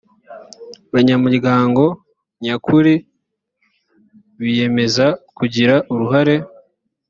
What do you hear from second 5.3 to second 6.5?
kugira uruhare